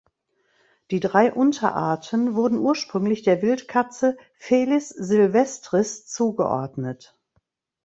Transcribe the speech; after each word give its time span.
Die 0.89 0.99
drei 0.99 1.31
Unterarten 1.31 2.33
wurden 2.33 2.57
ursprünglich 2.57 3.21
der 3.21 3.43
Wildkatze 3.43 4.17
("Felis 4.33 4.89
sylvestris") 4.89 6.07
zugeordnet. 6.07 7.15